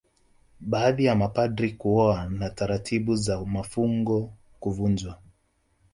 Baadhi 0.59 1.05
ya 1.05 1.15
mapadri 1.15 1.71
kuoa 1.73 2.25
na 2.29 2.49
taratibu 2.49 3.15
za 3.15 3.45
mafungo 3.45 4.33
kuvunjwa 4.59 5.17